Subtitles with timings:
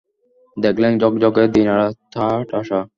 [0.57, 2.79] দেখলেন, ঝকঝকে দীনারে তা ঠাসা।